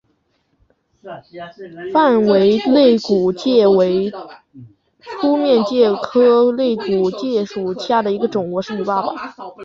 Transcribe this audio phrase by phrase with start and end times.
[1.93, 2.33] 范睢
[2.73, 4.11] 肋骨介为
[4.99, 8.49] 粗面介科肋骨介属下的一个种。